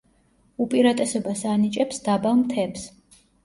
უპირატესობას 0.65 1.45
ანიჭებს 1.51 2.03
დაბალ 2.11 2.43
მთებს. 2.43 2.91